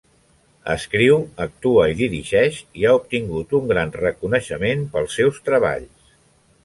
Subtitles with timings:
[0.75, 6.13] Escriu, actua i dirigeix, i ha obtingut un gran reconeixement pels seus treballs.